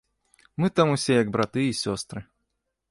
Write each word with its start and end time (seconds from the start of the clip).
Мы 0.63 0.69
там 0.79 0.95
усе 0.95 1.13
як 1.21 1.31
браты 1.37 1.61
і 1.67 1.77
сёстры. 1.83 2.29